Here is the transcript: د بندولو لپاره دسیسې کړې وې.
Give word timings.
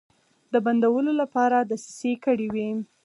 د 0.53 0.53
بندولو 0.65 1.11
لپاره 1.21 1.57
دسیسې 1.71 2.13
کړې 2.25 2.47
وې. 2.53 2.69